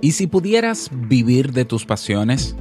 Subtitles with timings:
[0.00, 2.54] ¿Y si pudieras vivir de tus pasiones?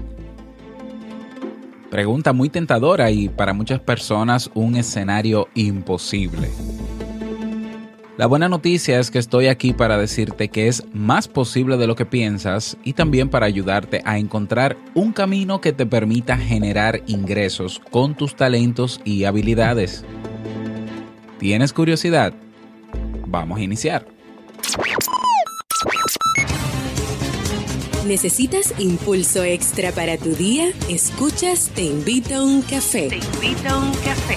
[1.90, 6.50] Pregunta muy tentadora y para muchas personas un escenario imposible.
[8.18, 11.96] La buena noticia es que estoy aquí para decirte que es más posible de lo
[11.96, 17.80] que piensas y también para ayudarte a encontrar un camino que te permita generar ingresos
[17.92, 20.04] con tus talentos y habilidades.
[21.40, 22.34] ¿Tienes curiosidad?
[23.28, 24.08] Vamos a iniciar.
[28.08, 30.70] ¿Necesitas impulso extra para tu día?
[30.90, 33.10] Escuchas Te invito a un café.
[33.10, 34.37] Te invito a un café.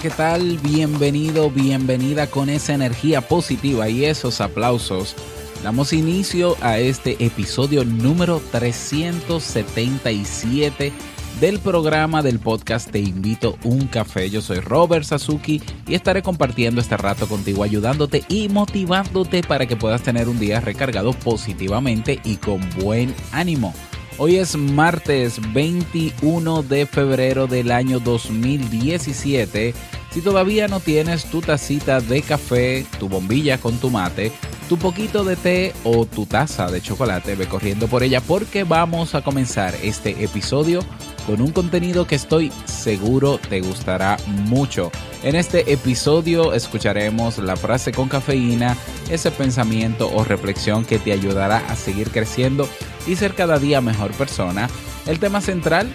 [0.00, 0.58] ¿Qué tal?
[0.58, 5.16] Bienvenido, bienvenida con esa energía positiva y esos aplausos.
[5.64, 10.92] Damos inicio a este episodio número 377
[11.40, 14.30] del programa del podcast Te invito un café.
[14.30, 19.74] Yo soy Robert Sasuki y estaré compartiendo este rato contigo, ayudándote y motivándote para que
[19.74, 23.74] puedas tener un día recargado positivamente y con buen ánimo.
[24.20, 29.72] Hoy es martes 21 de febrero del año 2017.
[30.10, 34.32] Si todavía no tienes tu tacita de café, tu bombilla con tu mate,
[34.68, 39.14] tu poquito de té o tu taza de chocolate, ve corriendo por ella porque vamos
[39.14, 40.80] a comenzar este episodio
[41.28, 44.16] con un contenido que estoy seguro te gustará
[44.46, 44.90] mucho.
[45.22, 48.78] En este episodio escucharemos la frase con cafeína,
[49.10, 52.66] ese pensamiento o reflexión que te ayudará a seguir creciendo
[53.06, 54.70] y ser cada día mejor persona.
[55.06, 55.92] El tema central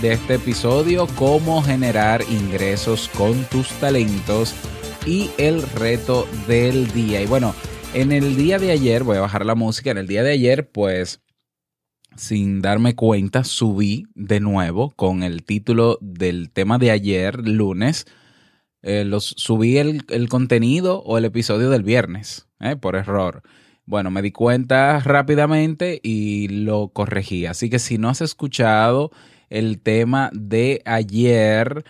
[0.00, 4.54] de este episodio, cómo generar ingresos con tus talentos
[5.04, 7.20] y el reto del día.
[7.20, 7.56] Y bueno,
[7.92, 10.70] en el día de ayer, voy a bajar la música, en el día de ayer
[10.70, 11.22] pues
[12.16, 18.06] sin darme cuenta subí de nuevo con el título del tema de ayer, lunes.
[18.82, 23.42] Eh, los, subí el, contenido o el episodio del viernes, eh, por error.
[23.84, 27.46] Bueno, me di cuenta rápidamente y lo corregí.
[27.46, 29.10] Así que si no has escuchado
[29.48, 31.84] el tema de ayer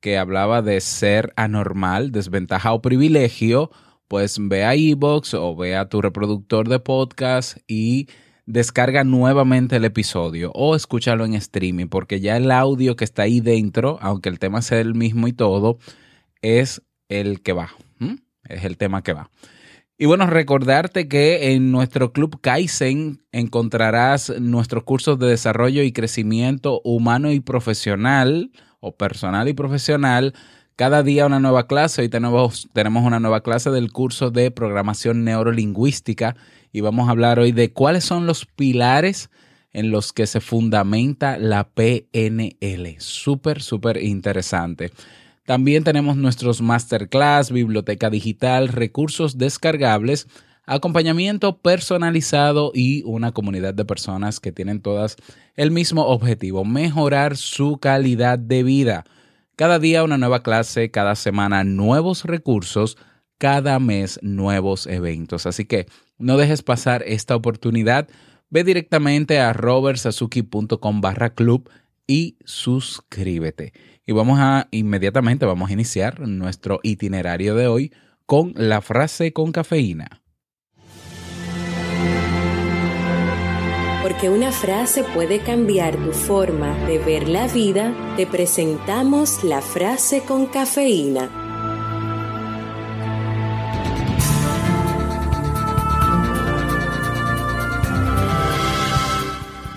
[0.00, 3.70] que hablaba de ser anormal, desventaja o privilegio,
[4.08, 8.08] pues ve a iBox o ve a tu reproductor de podcast y
[8.46, 13.40] descarga nuevamente el episodio o escúchalo en streaming, porque ya el audio que está ahí
[13.40, 15.78] dentro, aunque el tema sea el mismo y todo,
[16.40, 17.70] es el que va.
[18.44, 19.30] Es el tema que va.
[19.96, 26.80] Y bueno, recordarte que en nuestro club Kaizen encontrarás nuestros cursos de desarrollo y crecimiento
[26.82, 28.50] humano y profesional,
[28.82, 30.34] o personal y profesional.
[30.76, 32.02] Cada día una nueva clase.
[32.02, 36.34] Hoy tenemos, tenemos una nueva clase del curso de programación neurolingüística
[36.72, 39.30] y vamos a hablar hoy de cuáles son los pilares
[39.72, 42.96] en los que se fundamenta la PNL.
[42.98, 44.90] Súper, súper interesante.
[45.44, 50.28] También tenemos nuestros masterclass, biblioteca digital, recursos descargables,
[50.66, 55.16] acompañamiento personalizado y una comunidad de personas que tienen todas
[55.56, 59.04] el mismo objetivo, mejorar su calidad de vida.
[59.56, 62.96] Cada día una nueva clase, cada semana nuevos recursos,
[63.42, 65.46] cada mes nuevos eventos.
[65.46, 65.86] Así que
[66.16, 68.08] no dejes pasar esta oportunidad.
[68.50, 71.68] Ve directamente a robertsazuki.com barra club
[72.06, 73.72] y suscríbete.
[74.06, 77.92] Y vamos a inmediatamente, vamos a iniciar nuestro itinerario de hoy
[78.26, 80.22] con la frase con cafeína.
[84.04, 90.20] Porque una frase puede cambiar tu forma de ver la vida, te presentamos la frase
[90.20, 91.41] con cafeína.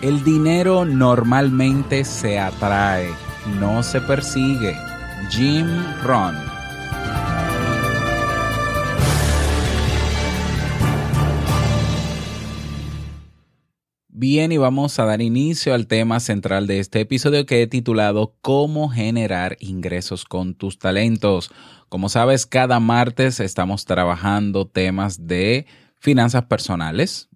[0.06, 3.10] El dinero normalmente se atrae
[3.60, 4.78] no se persigue.
[5.32, 5.66] Jim
[6.04, 6.36] Ron.
[14.08, 18.36] Bien, y vamos a dar inicio al tema central de este episodio que he titulado
[18.42, 21.52] Cómo generar ingresos con tus talentos.
[21.90, 25.66] Como sabes, cada martes estamos trabajando temas de
[25.98, 27.28] finanzas personales,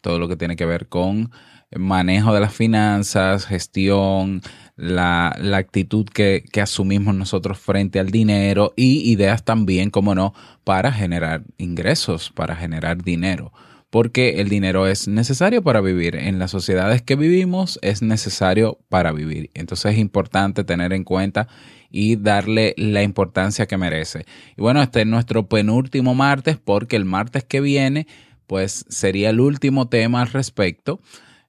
[0.00, 1.30] todo lo que tiene que ver con
[1.76, 4.42] manejo de las finanzas, gestión,
[4.76, 10.34] la, actitud que, que, asumimos nosotros frente al dinero y ideas también, como no,
[10.64, 13.52] para generar ingresos, para generar dinero.
[13.90, 16.16] Porque el dinero es necesario para vivir.
[16.16, 19.50] En las sociedades que vivimos es necesario para vivir.
[19.54, 21.46] Entonces es importante tener en cuenta
[21.90, 24.26] y darle la importancia que merece.
[24.56, 28.08] Y bueno, este es nuestro penúltimo martes porque el martes que viene
[28.48, 31.00] pues sería el último tema al respecto.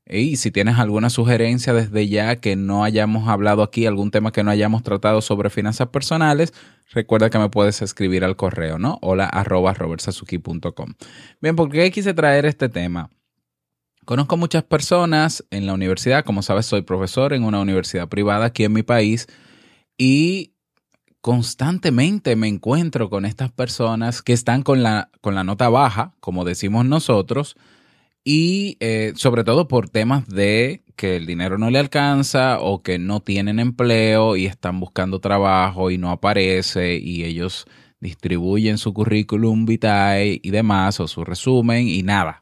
[0.07, 4.44] Y si tienes alguna sugerencia desde ya que no hayamos hablado aquí, algún tema que
[4.44, 6.54] no hayamos tratado sobre finanzas personales,
[6.92, 9.00] recuerda que me puedes escribir al correo, ¿no?
[9.02, 9.75] Hola arroba.
[11.42, 13.10] Bien, ¿por qué quise traer este tema?
[14.06, 18.63] Conozco muchas personas en la universidad, como sabes, soy profesor en una universidad privada aquí
[18.63, 19.25] en mi país
[19.98, 20.54] y
[21.22, 26.46] constantemente me encuentro con estas personas que están con la, con la nota baja, como
[26.46, 27.56] decimos nosotros,
[28.27, 32.98] y eh, sobre todo por temas de que el dinero no le alcanza o que
[32.98, 37.68] no tienen empleo y están buscando trabajo y no aparece y ellos
[38.00, 42.42] distribuyen su currículum vitae y demás o su resumen y nada.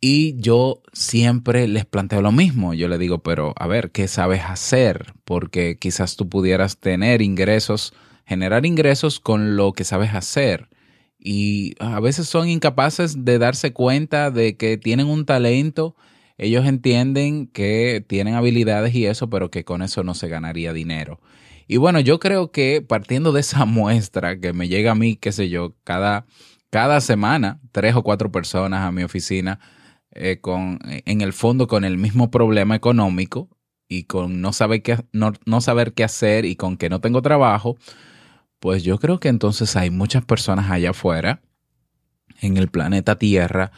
[0.00, 2.74] Y yo siempre les planteo lo mismo.
[2.74, 5.14] Yo le digo, pero a ver, ¿qué sabes hacer?
[5.24, 7.94] Porque quizás tú pudieras tener ingresos,
[8.24, 10.68] generar ingresos con lo que sabes hacer
[11.30, 15.94] y a veces son incapaces de darse cuenta de que tienen un talento.
[16.38, 21.20] Ellos entienden que tienen habilidades y eso, pero que con eso no se ganaría dinero.
[21.66, 25.30] Y bueno, yo creo que partiendo de esa muestra que me llega a mí, qué
[25.32, 26.24] sé yo, cada,
[26.70, 29.60] cada semana, tres o cuatro personas a mi oficina,
[30.12, 33.50] eh, con, en el fondo con el mismo problema económico
[33.86, 37.20] y con no saber, qué, no, no saber qué hacer y con que no tengo
[37.20, 37.76] trabajo,
[38.60, 41.42] pues yo creo que entonces hay muchas personas allá afuera,
[42.40, 43.72] en el planeta Tierra,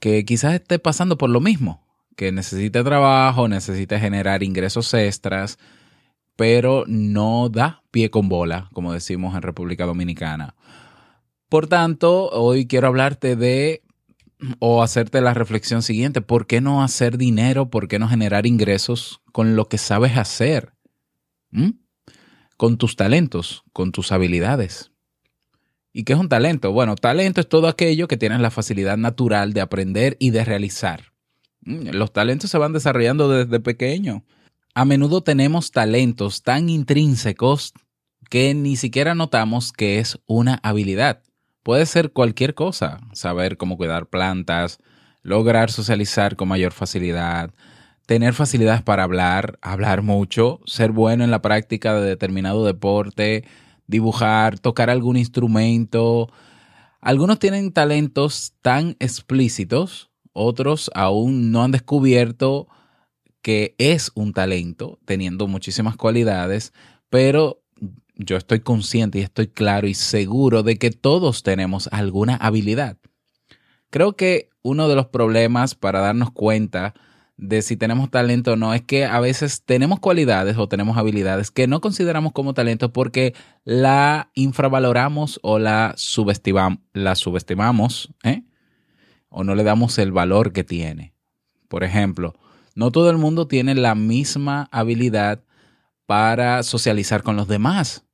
[0.00, 1.86] que quizás esté pasando por lo mismo,
[2.16, 5.58] que necesite trabajo, necesite generar ingresos extras,
[6.36, 10.54] pero no da pie con bola, como decimos en República Dominicana.
[11.48, 13.82] Por tanto, hoy quiero hablarte de
[14.60, 17.70] o hacerte la reflexión siguiente, ¿por qué no hacer dinero?
[17.70, 20.74] ¿Por qué no generar ingresos con lo que sabes hacer?
[21.50, 21.70] ¿Mm?
[22.58, 24.90] Con tus talentos, con tus habilidades.
[25.92, 26.72] ¿Y qué es un talento?
[26.72, 31.12] Bueno, talento es todo aquello que tienes la facilidad natural de aprender y de realizar.
[31.62, 34.24] Mm, los talentos se van desarrollando desde pequeño.
[34.74, 37.72] A menudo tenemos talentos tan intrínsecos
[38.28, 41.22] que ni siquiera notamos que es una habilidad.
[41.62, 44.78] Puede ser cualquier cosa, saber cómo cuidar plantas,
[45.22, 47.54] lograr socializar con mayor facilidad,
[48.08, 53.44] tener facilidades para hablar, hablar mucho, ser bueno en la práctica de determinado deporte,
[53.86, 56.32] dibujar, tocar algún instrumento.
[57.02, 62.66] Algunos tienen talentos tan explícitos, otros aún no han descubierto
[63.42, 66.72] que es un talento, teniendo muchísimas cualidades,
[67.10, 67.60] pero
[68.14, 72.96] yo estoy consciente y estoy claro y seguro de que todos tenemos alguna habilidad.
[73.90, 76.94] Creo que uno de los problemas para darnos cuenta
[77.38, 81.52] de si tenemos talento o no, es que a veces tenemos cualidades o tenemos habilidades
[81.52, 83.32] que no consideramos como talento porque
[83.64, 88.42] la infravaloramos o la, subestimamos, la subestimamos ¿eh?
[89.28, 91.14] o no le damos el valor que tiene.
[91.68, 92.34] Por ejemplo,
[92.74, 95.44] no todo el mundo tiene la misma habilidad
[96.06, 98.04] para socializar con los demás.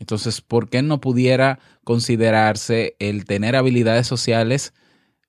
[0.00, 4.74] Entonces, ¿por qué no pudiera considerarse el tener habilidades sociales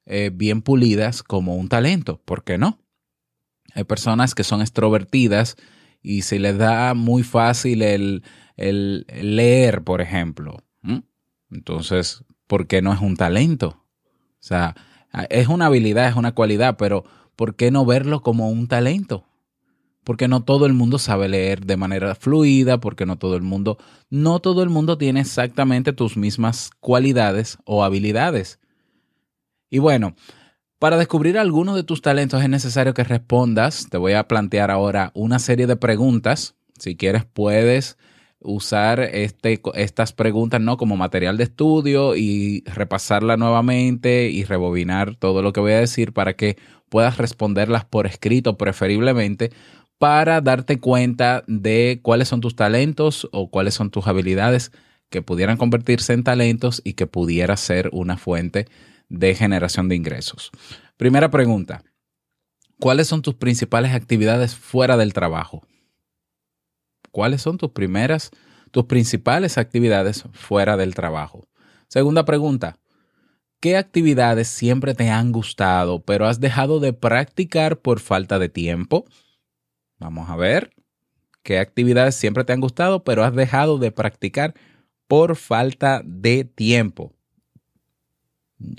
[0.06, 2.22] eh, bien pulidas como un talento?
[2.26, 2.80] ¿Por qué no?
[3.76, 5.56] Hay personas que son extrovertidas
[6.02, 8.24] y se les da muy fácil el,
[8.58, 10.58] leer, por ejemplo.
[11.52, 13.84] Entonces, ¿por qué no es un talento?
[14.40, 14.76] O sea,
[15.30, 17.04] es una habilidad, es una cualidad, pero
[17.36, 19.26] ¿por qué no verlo como un talento?
[20.04, 23.78] Porque no todo el mundo sabe leer de manera fluida, porque no todo el mundo,
[24.10, 28.60] no todo el mundo tiene exactamente tus mismas cualidades o habilidades.
[29.70, 30.16] Y bueno,
[30.80, 33.88] para descubrir algunos de tus talentos es necesario que respondas.
[33.90, 36.56] Te voy a plantear ahora una serie de preguntas.
[36.80, 37.98] Si quieres, puedes
[38.40, 40.78] usar este, estas preguntas ¿no?
[40.78, 46.14] como material de estudio y repasarla nuevamente y rebobinar todo lo que voy a decir
[46.14, 46.58] para que
[46.88, 49.52] puedas responderlas por escrito preferiblemente
[49.98, 54.72] para darte cuenta de cuáles son tus talentos o cuáles son tus habilidades
[55.10, 58.89] que pudieran convertirse en talentos y que pudiera ser una fuente de
[59.36, 60.52] generación de ingresos.
[60.98, 61.84] Primera pregunta.
[62.80, 65.64] ¿Cuáles son tus principales actividades fuera del trabajo?
[67.12, 68.32] ¿Cuáles son tus primeras,
[68.72, 71.48] tus principales actividades fuera del trabajo?
[71.88, 72.78] Segunda pregunta,
[73.60, 79.06] ¿qué actividades siempre te han gustado, pero has dejado de practicar por falta de tiempo?
[79.98, 80.72] Vamos a ver.
[81.44, 84.54] ¿Qué actividades siempre te han gustado, pero has dejado de practicar
[85.08, 87.14] por falta de tiempo?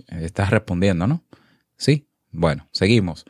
[0.08, 1.24] Estás respondiendo, ¿no?
[1.76, 2.06] Sí.
[2.32, 3.24] Bueno, seguimos.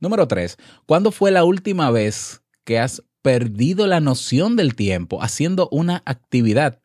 [0.00, 5.68] Número tres, ¿cuándo fue la última vez que has perdido la noción del tiempo haciendo
[5.70, 6.80] una actividad?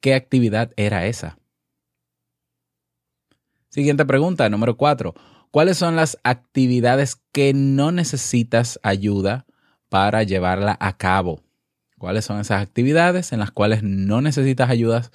[0.00, 1.38] ¿Qué actividad era esa?
[3.68, 5.14] Siguiente pregunta, número cuatro.
[5.50, 9.46] ¿Cuáles son las actividades que no necesitas ayuda
[9.88, 11.42] para llevarla a cabo?
[11.98, 15.10] ¿Cuáles son esas actividades en las cuales no necesitas ayuda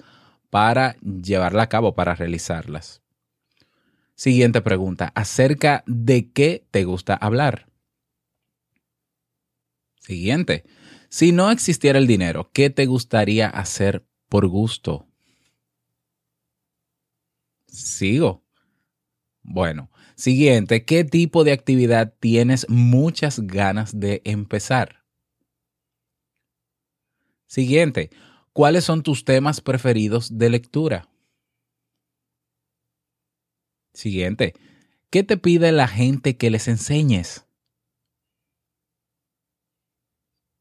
[0.54, 3.02] para llevarla a cabo, para realizarlas?
[4.14, 7.66] Siguiente pregunta, ¿acerca de qué te gusta hablar?
[9.98, 10.62] Siguiente,
[11.08, 15.08] si no existiera el dinero, ¿qué te gustaría hacer por gusto?
[17.66, 18.44] Sigo.
[19.42, 25.04] Bueno, siguiente, ¿qué tipo de actividad tienes muchas ganas de empezar?
[27.48, 28.10] Siguiente,
[28.54, 31.10] ¿cuáles son tus temas preferidos de lectura?
[33.92, 34.54] Siguiente.
[35.10, 37.46] ¿Qué te pide la gente que les enseñes?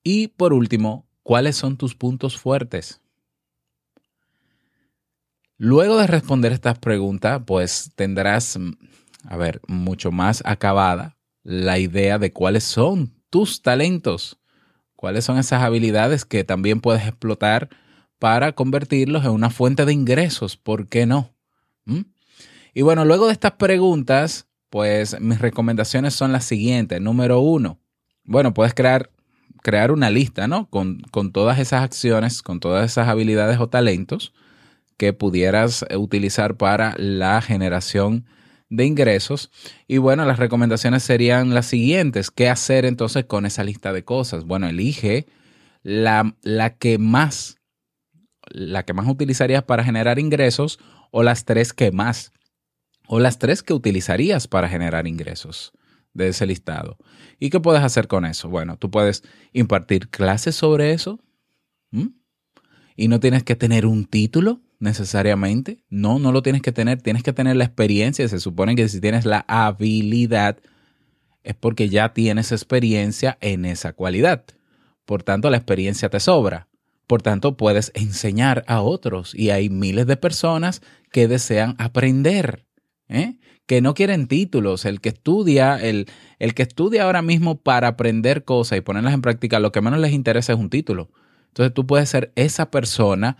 [0.04, 3.00] Y por último, ¿cuáles son tus puntos fuertes?
[5.58, 8.72] Luego de responder estas preguntas, pues tendrás, mm,
[9.26, 14.40] a ver, mucho más acabada la idea de cuáles son tus talentos,
[15.04, 17.68] cuáles son esas habilidades que también puedes explotar
[18.20, 21.36] para convertirlos en una fuente de ingresos, ¿por qué no?
[21.84, 22.04] ¿Mm?
[22.74, 27.02] Y bueno, luego de estas preguntas, pues mis recomendaciones son las siguientes.
[27.02, 27.82] Número uno,
[28.24, 29.10] bueno, puedes crear,
[29.62, 30.70] crear una lista, ¿no?
[30.70, 34.34] Con, con todas esas acciones, con todas esas habilidades o talentos
[34.96, 38.24] que pudieras utilizar para la generación de
[38.80, 39.52] ingresos.
[39.88, 42.32] Y bueno, las recomendaciones serían las siguientes.
[42.32, 44.46] ¿Qué hacer entonces con esa lista de cosas?
[44.46, 45.28] Bueno, elige
[45.84, 47.58] la, la que más,
[48.50, 50.80] la que más utilizarías para generar ingresos
[51.12, 52.32] o las tres que más
[53.08, 55.74] o las tres que utilizarías para generar ingresos
[56.14, 56.98] de ese listado.
[57.40, 58.50] ¿Y qué puedes hacer con eso?
[58.50, 61.20] Bueno, tú puedes impartir clases sobre eso
[62.96, 65.84] y no tienes que tener un título necesariamente.
[65.90, 67.02] No, no lo tienes que tener.
[67.02, 68.28] Tienes que tener la experiencia.
[68.28, 70.58] Se supone que si tienes la habilidad
[71.44, 74.46] es porque ya tienes experiencia en esa cualidad.
[75.06, 76.68] Por tanto, la experiencia te sobra.
[77.08, 82.66] Por tanto, puedes enseñar a otros y hay miles de personas que desean aprender.
[83.10, 83.38] ¿eh?
[83.66, 84.86] que no quieren títulos.
[84.86, 86.08] El que estudia, el,
[86.40, 90.00] el que estudia ahora mismo para aprender cosas y ponerlas en práctica, lo que menos
[90.00, 91.10] les interesa es un título.
[91.48, 93.38] Entonces tú puedes ser esa persona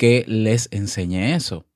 [0.00, 1.66] que les enseñe eso.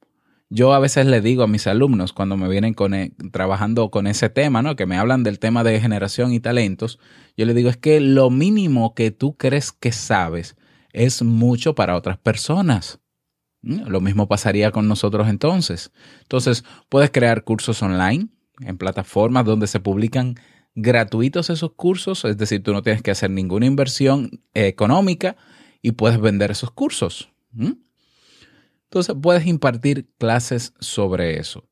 [0.49, 4.07] Yo a veces le digo a mis alumnos cuando me vienen con, e, trabajando con
[4.07, 4.76] ese tema, ¿no?
[4.76, 6.99] que me hablan del tema de generación y talentos,
[7.37, 10.57] yo les digo es que lo mínimo que tú crees que sabes
[10.95, 12.99] es mucho para otras personas.
[13.61, 15.93] Mm, lo mismo pasaría con nosotros entonces.
[16.23, 18.28] Entonces, puedes crear cursos online
[18.61, 20.37] en plataformas donde se publican
[20.75, 25.37] gratuitos esos cursos, es decir, tú no tienes que hacer ninguna inversión económica
[25.83, 27.28] y puedes vender esos cursos.
[28.95, 31.65] Entonces, puedes impartir clases sobre eso.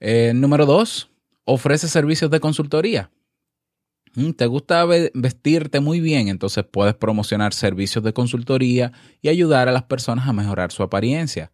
[0.00, 1.10] Eh, número dos,
[1.46, 3.10] ofrece servicios de consultoría.
[4.14, 6.28] Mm, ¿Te gusta vestirte muy bien?
[6.28, 11.52] Entonces puedes promocionar servicios de consultoría y ayudar a las personas a mejorar su apariencia.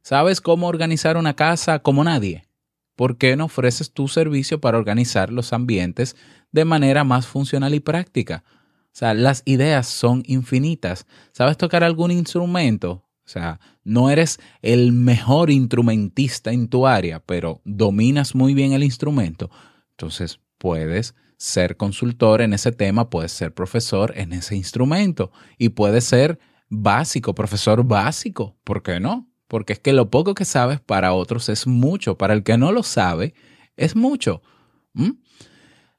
[0.00, 2.48] ¿Sabes cómo organizar una casa como nadie?
[2.94, 6.16] ¿Por qué no ofreces tu servicio para organizar los ambientes
[6.50, 8.42] de manera más funcional y práctica?
[8.86, 11.06] O sea, las ideas son infinitas.
[11.32, 13.05] ¿Sabes tocar algún instrumento?
[13.26, 18.84] O sea, no eres el mejor instrumentista en tu área, pero dominas muy bien el
[18.84, 19.50] instrumento.
[19.90, 26.04] Entonces puedes ser consultor en ese tema, puedes ser profesor en ese instrumento y puedes
[26.04, 28.56] ser básico, profesor básico.
[28.62, 29.28] ¿Por qué no?
[29.48, 32.70] Porque es que lo poco que sabes para otros es mucho, para el que no
[32.70, 33.34] lo sabe
[33.76, 34.40] es mucho.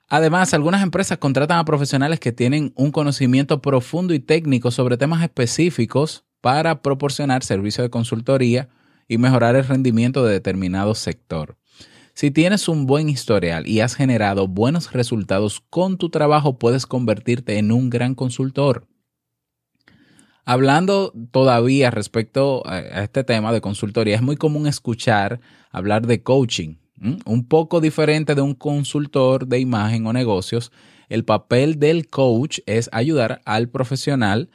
[0.07, 5.21] Además, algunas empresas contratan a profesionales que tienen un conocimiento profundo y técnico sobre temas
[5.21, 8.69] específicos para proporcionar servicios de consultoría
[9.09, 11.57] y mejorar el rendimiento de determinado sector.
[12.13, 17.57] Si tienes un buen historial y has generado buenos resultados con tu trabajo, puedes convertirte
[17.57, 18.87] en un gran consultor.
[20.45, 26.75] Hablando todavía respecto a este tema de consultoría, es muy común escuchar hablar de coaching,
[27.25, 30.71] Un poco diferente de un consultor de imagen o negocios,
[31.09, 34.49] el papel del coach es ayudar al profesional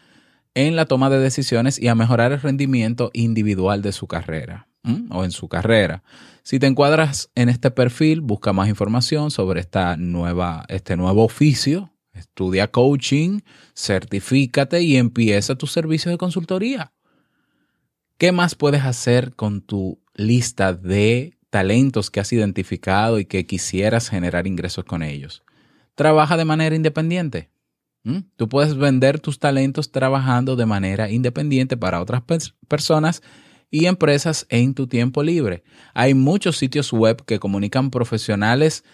[0.54, 4.68] en la toma de decisiones y a mejorar el rendimiento individual de su carrera
[5.10, 6.02] o en su carrera.
[6.42, 11.92] Si te encuadras en este perfil, busca más información sobre esta nueva, este nuevo oficio,
[12.12, 13.40] estudia coaching,
[13.74, 16.92] certifícate y empieza tu servicio de consultoría.
[18.18, 24.08] ¿Qué más puedes hacer con tu lista de talentos que has identificado y que quisieras
[24.08, 25.44] generar ingresos con ellos?
[25.94, 27.51] Trabaja de manera independiente.
[28.36, 32.22] Tú puedes vender tus talentos trabajando de manera independiente para otras
[32.66, 33.22] personas
[33.70, 35.62] y empresas en tu tiempo libre.
[35.94, 38.84] Hay muchos sitios web que comunican profesionales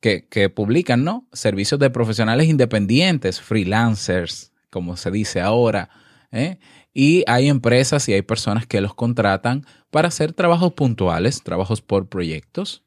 [0.00, 1.26] que, publican, ¿no?
[1.32, 5.90] Servicios de profesionales independientes, freelancers, como se dice ahora.
[6.30, 6.58] ¿eh?
[6.92, 12.08] Y hay empresas y hay personas que los contratan para hacer trabajos puntuales, trabajos por
[12.08, 12.85] proyectos.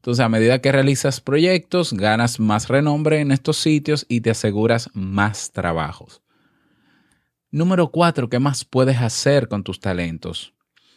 [0.00, 4.88] Entonces, a medida que realizas proyectos, ganas más renombre en estos sitios y te aseguras
[4.94, 6.22] más trabajos.
[7.50, 10.54] Número cuatro, ¿qué más puedes hacer con tus talentos?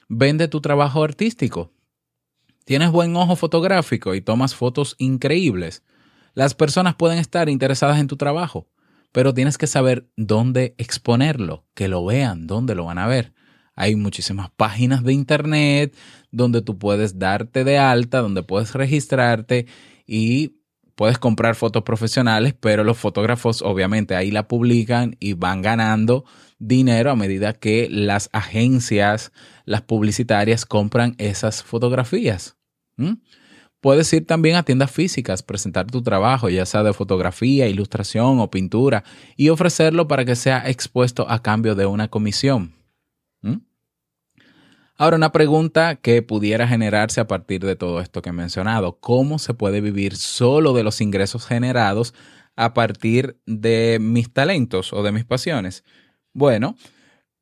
[0.08, 1.74] Vende tu trabajo artístico.
[2.64, 5.84] Tienes buen ojo fotográfico y tomas fotos increíbles.
[6.34, 8.70] Las personas pueden estar interesadas en tu trabajo,
[9.12, 13.34] pero tienes que saber dónde exponerlo, que lo vean, dónde lo van a ver.
[13.76, 15.96] Hay muchísimas páginas de internet
[16.32, 19.66] donde tú puedes darte de alta, donde puedes registrarte
[20.06, 20.60] y
[20.96, 26.26] puedes comprar fotos profesionales, pero los fotógrafos obviamente ahí la publican y van ganando
[26.60, 29.32] dinero a medida que las agencias,
[29.66, 32.58] las publicitarias compran esas fotografías.
[33.82, 38.50] Puedes ir también a tiendas físicas, presentar tu trabajo, ya sea de fotografía, ilustración o
[38.50, 39.04] pintura,
[39.36, 42.83] y ofrecerlo para que sea expuesto a cambio de una comisión.
[44.96, 49.00] Ahora, una pregunta que pudiera generarse a partir de todo esto que he mencionado.
[49.00, 52.14] ¿Cómo se puede vivir solo de los ingresos generados
[52.56, 55.84] a partir de mis talentos o de mis pasiones?
[56.32, 56.76] Bueno,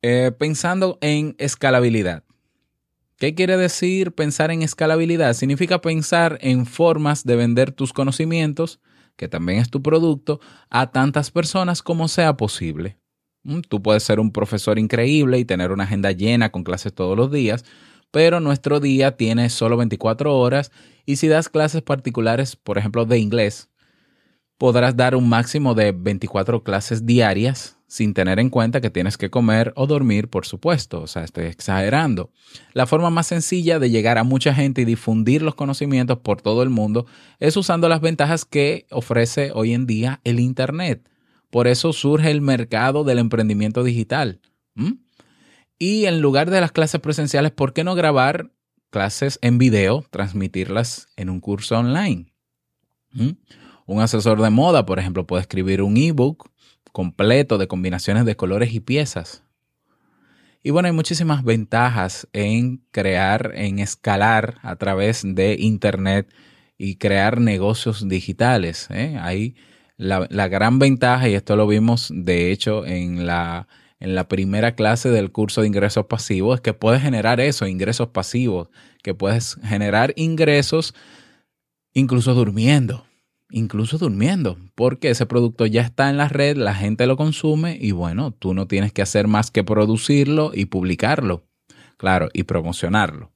[0.00, 2.24] eh, pensando en escalabilidad.
[3.18, 5.34] ¿Qué quiere decir pensar en escalabilidad?
[5.34, 8.80] Significa pensar en formas de vender tus conocimientos,
[9.16, 13.01] que también es tu producto, a tantas personas como sea posible.
[13.44, 17.16] Mm, tú puedes ser un profesor increíble y tener una agenda llena con clases todos
[17.16, 17.64] los días,
[18.10, 20.70] pero nuestro día tiene solo 24 horas
[21.06, 23.68] y si das clases particulares, por ejemplo, de inglés,
[24.58, 29.28] podrás dar un máximo de 24 clases diarias sin tener en cuenta que tienes que
[29.28, 31.02] comer o dormir, por supuesto.
[31.02, 32.30] O sea, estoy exagerando.
[32.72, 36.62] La forma más sencilla de llegar a mucha gente y difundir los conocimientos por todo
[36.62, 37.04] el mundo
[37.38, 41.06] es usando las ventajas que ofrece hoy en día el Internet.
[41.52, 44.40] Por eso surge el mercado del emprendimiento digital.
[45.78, 48.52] Y en lugar de las clases presenciales, ¿por qué no grabar
[48.88, 52.32] clases en video, transmitirlas en un curso online?
[53.84, 56.50] Un asesor de moda, por ejemplo, puede escribir un ebook
[56.90, 59.44] completo de combinaciones de colores y piezas.
[60.62, 66.32] Y bueno, hay muchísimas ventajas en crear, en escalar a través de Internet
[66.78, 68.88] y crear negocios digitales.
[68.90, 69.18] ¿eh?
[69.20, 69.54] Hay
[70.02, 73.68] la, gran ventaja, y esto lo vimos de hecho en la,
[74.00, 78.08] en la primera clase del curso de ingresos pasivos, es que puedes generar eso, ingresos
[78.08, 78.68] pasivos,
[79.02, 80.94] que puedes generar ingresos
[81.94, 83.06] incluso durmiendo,
[83.50, 87.92] incluso durmiendo, porque ese producto ya está en la red, la gente lo consume y
[87.92, 91.44] bueno, tú no tienes que hacer más que producirlo y publicarlo,
[91.96, 93.30] claro, y promocionarlo.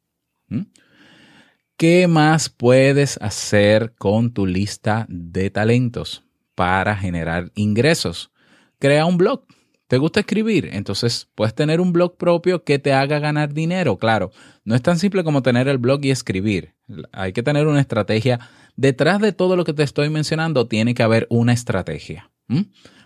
[1.77, 6.26] ¿Qué más puedes hacer con tu lista de talentos?
[6.57, 8.33] Para generar ingresos.
[8.81, 9.45] Crea un blog.
[9.87, 10.71] ¿Te gusta escribir?
[10.73, 13.99] Entonces puedes tener un blog propio que te haga ganar dinero.
[13.99, 14.33] Claro,
[14.65, 16.75] no es tan simple como tener el blog y escribir.
[17.13, 18.41] Hay que tener una estrategia.
[18.75, 22.33] Detrás de todo lo que te estoy mencionando tiene que haber una estrategia.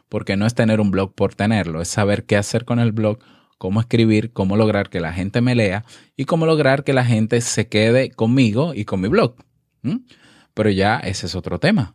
[0.09, 3.19] Porque no es tener un blog por tenerlo, es saber qué hacer con el blog,
[3.59, 5.85] cómo escribir, cómo lograr que la gente me lea
[6.17, 9.35] y cómo lograr que la gente se quede conmigo y con mi blog.
[10.55, 11.95] Pero ya ese es otro tema.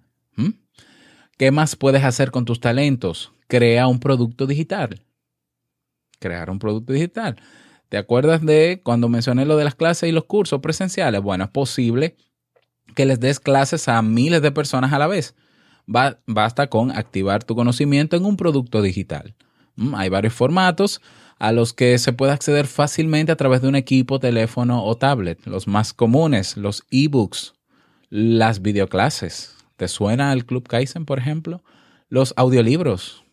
[1.37, 3.33] ¿Qué más puedes hacer con tus talentos?
[3.47, 5.01] Crea un producto digital.
[6.19, 7.35] Crear un producto digital.
[7.89, 11.21] ¿Te acuerdas de cuando mencioné lo de las clases y los cursos presenciales?
[11.21, 12.15] Bueno, es posible
[12.95, 15.35] que les des clases a miles de personas a la vez.
[15.85, 19.35] basta con activar tu conocimiento en un producto digital.
[19.75, 21.01] Mm, hay varios formatos
[21.37, 25.45] a los que se puede acceder fácilmente a través de un equipo, teléfono o tablet.
[25.45, 27.53] Los más comunes, los ebooks,
[28.09, 31.63] las videoclases, ¿Te suena el Club Kaizen, por ejemplo?
[32.09, 33.23] Los audiolibros.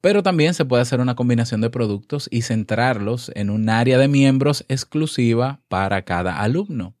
[0.00, 4.08] Pero también se puede hacer una combinación de productos y centrarlos en un área de
[4.08, 6.94] miembros exclusiva para cada alumno.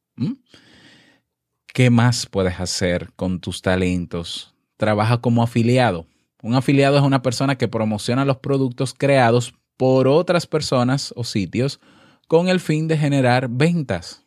[1.78, 4.52] ¿qué más puedes hacer con tus talentos?
[4.76, 6.06] Trabaja como afiliado.
[6.42, 11.78] Un afiliado es una persona que promociona los productos creados por otras personas o sitios
[12.26, 14.24] con el fin de generar ventas.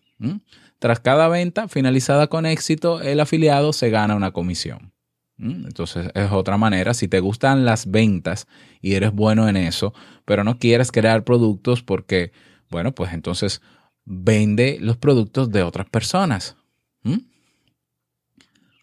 [0.82, 4.92] Tras cada venta finalizada con éxito, el afiliado se gana una comisión.
[5.38, 6.96] Entonces es otra manera.
[6.96, 8.48] Si te gustan las ventas
[8.82, 9.94] y eres bueno en eso,
[10.26, 12.32] pero no quieres crear productos porque,
[12.72, 13.62] bueno, pues entonces
[14.06, 16.58] vende los productos de otras personas.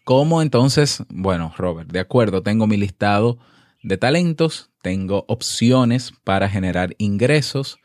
[0.05, 1.03] ¿Cómo entonces?
[1.09, 3.39] Bueno, Robert, de acuerdo, tengo mi listado
[3.83, 7.77] de talentos, tengo opciones para generar ingresos.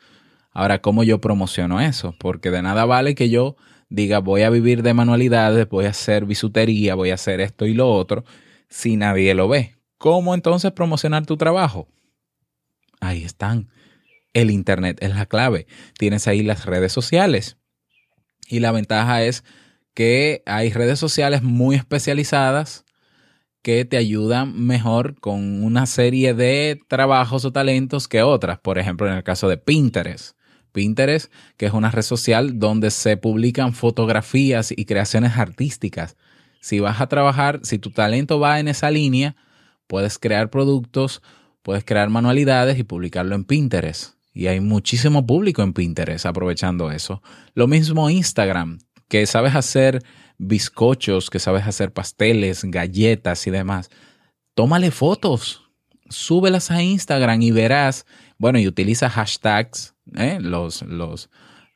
[0.52, 2.14] Ahora, ¿cómo yo promociono eso?
[2.20, 3.56] Porque de nada vale que yo
[3.94, 7.74] diga voy a vivir de manualidades, voy a hacer bisutería, voy a hacer esto y
[7.74, 8.24] lo otro,
[8.68, 9.76] si nadie lo ve.
[9.98, 11.88] ¿Cómo entonces promocionar tu trabajo?
[13.00, 13.68] Ahí están.
[14.32, 15.66] El Internet es la clave.
[15.98, 17.56] Tienes ahí las redes sociales.
[18.48, 19.44] Y la ventaja es
[19.94, 22.84] que hay redes sociales muy especializadas
[23.62, 28.58] que te ayudan mejor con una serie de trabajos o talentos que otras.
[28.58, 30.36] Por ejemplo, en el caso de Pinterest.
[30.74, 36.16] Pinterest, que es una red social donde se publican fotografías y creaciones artísticas.
[36.60, 39.36] Si vas a trabajar, si tu talento va en esa línea,
[39.86, 41.22] puedes crear productos,
[41.62, 44.14] puedes crear manualidades y publicarlo en Pinterest.
[44.34, 47.22] Y hay muchísimo público en Pinterest aprovechando eso.
[47.54, 50.02] Lo mismo Instagram, que sabes hacer
[50.38, 53.90] bizcochos, que sabes hacer pasteles, galletas y demás.
[54.54, 55.70] Tómale fotos,
[56.08, 58.06] súbelas a Instagram y verás,
[58.38, 60.38] bueno, y utiliza hashtags, ¿eh?
[60.40, 61.30] los, los,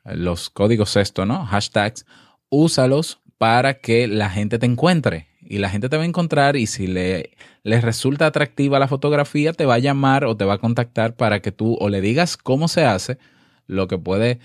[0.04, 1.46] los códigos esto, ¿no?
[1.46, 2.06] Hashtags,
[2.48, 6.66] úsalos para que la gente te encuentre y la gente te va a encontrar y
[6.66, 7.30] si le,
[7.64, 11.52] resulta atractiva la fotografía, te va a llamar o te va a contactar para que
[11.52, 13.18] tú o le digas cómo se hace,
[13.66, 14.40] lo que puede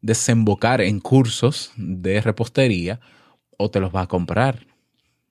[0.00, 3.00] desembocar en cursos de repostería
[3.58, 4.66] o te los va a comprar.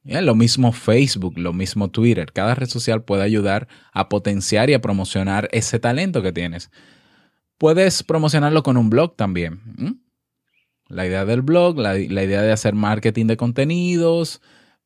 [0.03, 2.31] Lo mismo Facebook, lo mismo Twitter.
[2.31, 6.69] Cada red social puede ayudar a potenciar y a promocionar ese talento que tienes.
[7.57, 10.01] Puedes promocionarlo con un blog también.
[10.87, 14.41] La idea del blog, la idea de hacer marketing de contenidos,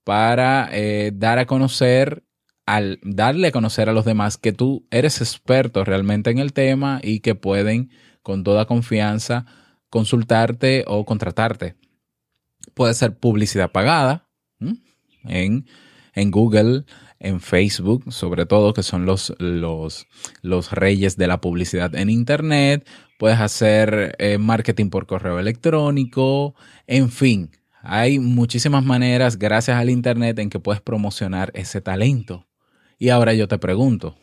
[0.10, 2.24] para eh, dar a conocer,
[2.66, 7.00] al darle a conocer a los demás que tú eres experto realmente en el tema
[7.04, 7.92] y que pueden
[8.24, 9.46] con toda confianza
[9.92, 11.76] consultarte o contratarte.
[12.74, 14.28] Puede ser publicidad pagada
[15.26, 15.68] en,
[16.14, 16.86] en Google,
[17.20, 20.08] en Facebook, sobre todo, que son los, los,
[20.42, 22.88] los reyes de la publicidad en Internet.
[23.18, 26.56] Puedes hacer eh, marketing por correo electrónico,
[26.88, 27.52] en fin,
[27.82, 32.48] hay muchísimas maneras, gracias al Internet, en que puedes promocionar ese talento.
[32.98, 34.18] Y ahora yo te pregunto,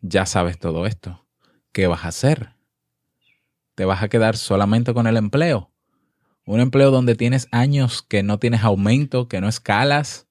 [0.00, 1.26] ya sabes todo esto,
[1.72, 2.54] ¿qué vas a hacer?
[3.74, 5.72] ¿Te vas a quedar solamente con el empleo?
[6.44, 10.28] Un empleo donde tienes años que no tienes aumento, que no escalas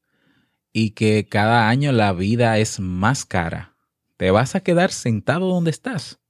[0.73, 3.75] y que cada año la vida es más cara.
[4.17, 6.21] ¿Te vas a quedar sentado donde estás?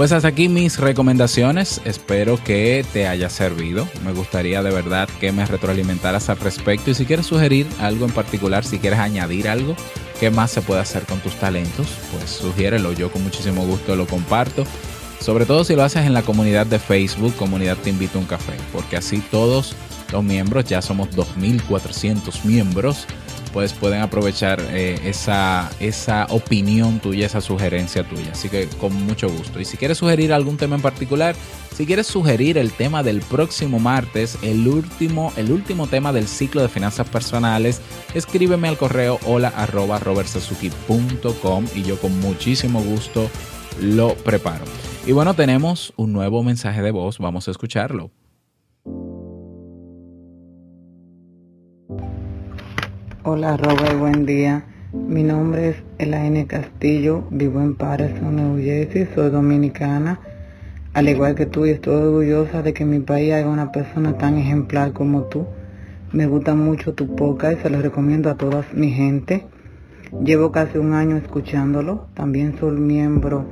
[0.00, 1.82] Pues hasta aquí mis recomendaciones.
[1.84, 3.86] Espero que te haya servido.
[4.02, 6.90] Me gustaría de verdad que me retroalimentaras al respecto.
[6.90, 9.76] Y si quieres sugerir algo en particular, si quieres añadir algo,
[10.20, 11.88] ¿qué más se puede hacer con tus talentos?
[12.12, 12.92] Pues sugiérelo.
[12.92, 14.64] Yo con muchísimo gusto lo comparto.
[15.18, 18.26] Sobre todo si lo haces en la comunidad de Facebook, comunidad Te Invito a un
[18.26, 18.52] Café.
[18.72, 19.74] Porque así todos
[20.12, 23.06] los miembros, ya somos 2.400 miembros,
[23.52, 28.30] pues pueden aprovechar eh, esa, esa opinión tuya, esa sugerencia tuya.
[28.32, 29.60] Así que con mucho gusto.
[29.60, 31.34] Y si quieres sugerir algún tema en particular,
[31.74, 36.62] si quieres sugerir el tema del próximo martes, el último, el último tema del ciclo
[36.62, 37.80] de finanzas personales,
[38.14, 40.00] escríbeme al correo hola arroba
[41.74, 43.30] y yo con muchísimo gusto
[43.80, 44.64] lo preparo.
[45.06, 48.10] Y bueno, tenemos un nuevo mensaje de voz, vamos a escucharlo.
[53.22, 54.64] Hola Robert, buen día.
[54.94, 60.20] Mi nombre es Elaine Castillo, vivo en Patterson, New Jersey, soy dominicana.
[60.94, 64.16] Al igual que tú, y estoy orgullosa de que en mi país haya una persona
[64.16, 65.44] tan ejemplar como tú.
[66.14, 69.44] Me gusta mucho tu podcast y se lo recomiendo a toda mi gente.
[70.24, 72.06] Llevo casi un año escuchándolo.
[72.14, 73.44] También soy miembro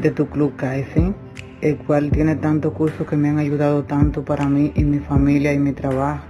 [0.00, 1.14] de tu club Kaizen,
[1.60, 5.52] el cual tiene tantos cursos que me han ayudado tanto para mí y mi familia
[5.52, 6.24] y mi trabajo.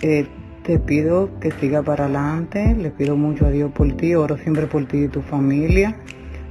[0.00, 0.26] Eh,
[0.68, 4.66] te pido que siga para adelante, le pido mucho a Dios por ti, oro siempre
[4.66, 5.96] por ti y tu familia,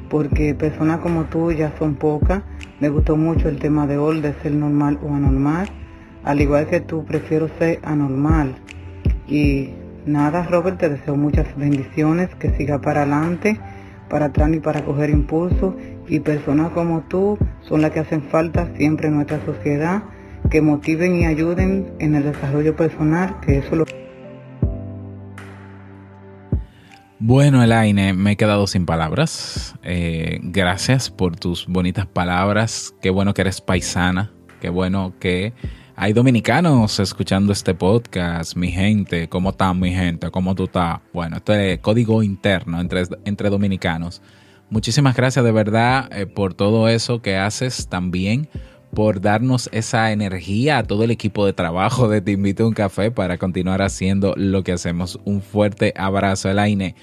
[0.10, 2.42] porque personas como tú ya son pocas.
[2.80, 5.68] Me gustó mucho el tema de hoy de ser normal o anormal.
[6.24, 8.56] Al igual que tú, prefiero ser anormal.
[9.28, 9.70] Y
[10.08, 13.60] Nada, Robert, te deseo muchas bendiciones, que siga para adelante,
[14.10, 15.76] para atrás y para coger impulso.
[16.08, 20.02] Y personas como tú son las que hacen falta siempre en nuestra sociedad,
[20.50, 23.86] que motiven y ayuden en el desarrollo personal, que eso lo...
[27.20, 29.74] Bueno, Elaine, me he quedado sin palabras.
[29.82, 32.94] Eh, gracias por tus bonitas palabras.
[33.02, 34.32] Qué bueno que eres paisana.
[34.62, 35.54] Qué bueno que
[35.96, 38.56] hay dominicanos escuchando este podcast.
[38.56, 40.30] Mi gente, ¿cómo están mi gente?
[40.30, 41.00] ¿Cómo tú estás?
[41.12, 44.22] Bueno, esto es código interno entre, entre dominicanos.
[44.70, 48.48] Muchísimas gracias de verdad eh, por todo eso que haces también,
[48.94, 52.74] por darnos esa energía a todo el equipo de trabajo de Te Invito a un
[52.74, 55.20] Café para continuar haciendo lo que hacemos.
[55.26, 56.96] Un fuerte abrazo, Elaine.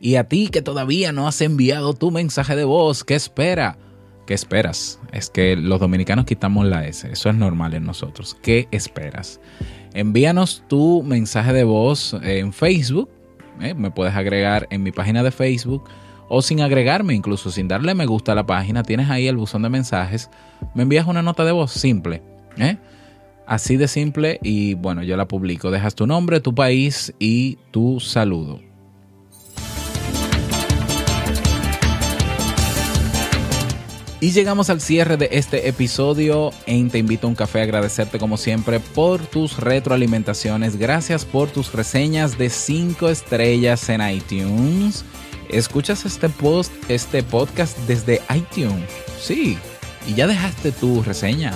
[0.00, 3.78] Y a ti que todavía no has enviado tu mensaje de voz, ¿qué espera?
[4.26, 5.00] ¿Qué esperas?
[5.12, 7.10] Es que los dominicanos quitamos la S.
[7.10, 8.36] Eso es normal en nosotros.
[8.40, 9.40] ¿Qué esperas?
[9.94, 13.10] Envíanos tu mensaje de voz en Facebook.
[13.60, 13.74] ¿eh?
[13.74, 15.84] Me puedes agregar en mi página de Facebook
[16.34, 18.82] o sin agregarme, incluso sin darle me gusta a la página.
[18.82, 20.30] Tienes ahí el buzón de mensajes.
[20.74, 22.22] Me envías una nota de voz simple.
[22.56, 22.78] ¿eh?
[23.46, 25.70] Así de simple y bueno, yo la publico.
[25.70, 28.60] Dejas tu nombre, tu país y tu saludo.
[34.22, 37.60] Y llegamos al cierre de este episodio en Te invito a un café.
[37.60, 40.76] Agradecerte como siempre por tus retroalimentaciones.
[40.78, 45.04] Gracias por tus reseñas de 5 estrellas en iTunes.
[45.52, 48.88] ¿Escuchas este post, este podcast desde iTunes?
[49.20, 49.58] Sí.
[50.06, 51.52] ¿Y ya dejaste tu reseña?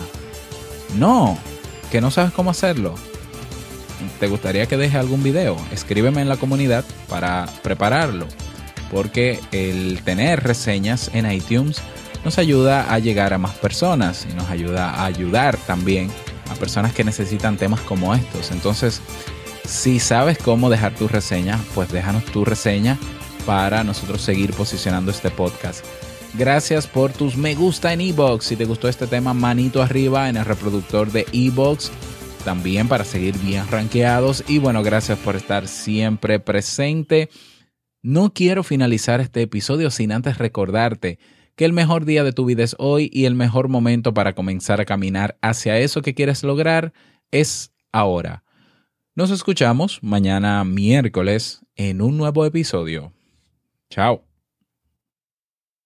[0.99, 1.39] No.
[1.91, 2.95] ¿Que no sabes cómo hacerlo?
[4.21, 5.57] ¿Te gustaría que deje algún video?
[5.73, 8.27] Escríbeme en la comunidad para prepararlo.
[8.93, 11.79] Porque el tener reseñas en iTunes
[12.23, 16.11] nos ayuda a llegar a más personas y nos ayuda a ayudar también
[16.51, 18.51] a personas que necesitan temas como estos.
[18.51, 19.01] Entonces,
[19.67, 22.99] si sabes cómo dejar tu reseña, pues déjanos tu reseña
[23.47, 25.85] para nosotros seguir posicionando este podcast.
[26.35, 28.45] Gracias por tus me gusta en Ebox.
[28.45, 31.91] Si te gustó este tema, manito arriba en el reproductor de Ebox.
[32.45, 34.45] También para seguir bien rankeados.
[34.47, 37.31] Y bueno, gracias por estar siempre presente.
[38.03, 41.19] No quiero finalizar este episodio sin antes recordarte
[41.57, 44.81] que el mejor día de tu vida es hoy y el mejor momento para comenzar
[44.81, 46.93] a caminar hacia eso que quieres lograr
[47.31, 48.45] es ahora.
[49.15, 53.16] Nos escuchamos mañana miércoles en un nuevo episodio.
[53.91, 54.23] Chao.